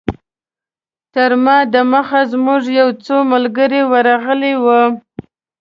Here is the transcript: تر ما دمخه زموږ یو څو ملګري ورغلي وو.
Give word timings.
تر 1.13 1.31
ما 1.43 1.57
دمخه 1.73 2.21
زموږ 2.31 2.63
یو 2.79 2.89
څو 3.05 3.15
ملګري 3.31 3.81
ورغلي 3.91 4.53
وو. 4.63 4.81